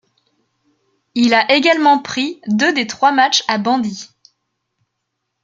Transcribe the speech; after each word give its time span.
Il 1.13 1.35
a 1.35 1.51
également 1.53 1.99
pris 1.99 2.41
deux 2.47 2.73
des 2.73 2.87
trois 2.87 3.11
matchs 3.11 3.43
à 3.47 3.59
Bandy. 3.59 4.09